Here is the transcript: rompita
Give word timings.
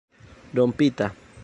rompita 0.55 1.13